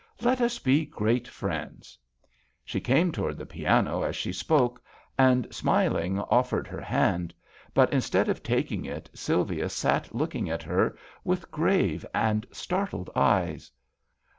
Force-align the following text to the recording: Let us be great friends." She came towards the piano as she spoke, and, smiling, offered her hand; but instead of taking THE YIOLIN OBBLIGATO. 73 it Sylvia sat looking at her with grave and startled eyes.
Let 0.21 0.41
us 0.41 0.57
be 0.57 0.83
great 0.87 1.27
friends." 1.27 1.95
She 2.65 2.79
came 2.81 3.11
towards 3.11 3.37
the 3.37 3.45
piano 3.45 4.01
as 4.01 4.15
she 4.15 4.33
spoke, 4.33 4.81
and, 5.15 5.45
smiling, 5.53 6.17
offered 6.21 6.65
her 6.65 6.81
hand; 6.81 7.35
but 7.75 7.93
instead 7.93 8.27
of 8.27 8.41
taking 8.41 8.81
THE 8.81 8.87
YIOLIN 8.87 8.97
OBBLIGATO. 9.01 9.15
73 9.15 9.15
it 9.15 9.19
Sylvia 9.21 9.69
sat 9.69 10.15
looking 10.15 10.49
at 10.49 10.63
her 10.63 10.97
with 11.23 11.51
grave 11.51 12.03
and 12.15 12.47
startled 12.51 13.11
eyes. 13.15 13.71